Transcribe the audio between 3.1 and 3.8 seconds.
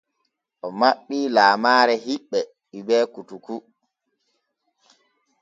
koutoukou.